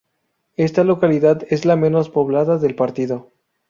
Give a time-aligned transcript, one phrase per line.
[0.55, 3.29] Esta localidad es la menos poblada del partido.